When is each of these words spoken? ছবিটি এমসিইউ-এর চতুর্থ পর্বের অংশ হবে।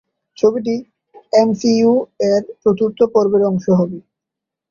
ছবিটি 0.37 0.75
এমসিইউ-এর 1.33 2.41
চতুর্থ 2.63 2.99
পর্বের 3.13 3.43
অংশ 3.49 3.65
হবে। 3.79 3.97